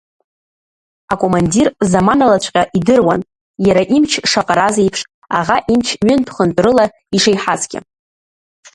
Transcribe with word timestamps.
Акомандир 1.13 1.67
заманалаҵәҟьа 1.91 2.63
идыруан, 2.77 3.21
иара 3.67 3.83
имч 3.95 4.11
шаҟараз 4.31 4.75
еиԥш, 4.83 4.99
аӷа 5.39 5.57
имч 5.73 5.87
ҩынтә-хынтә 6.05 6.61
рыла 6.63 6.85
ишеиҳазгьы. 7.15 7.79